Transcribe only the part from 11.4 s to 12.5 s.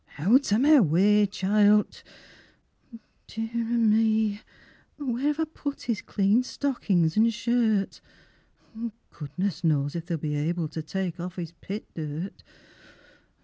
pit dirt.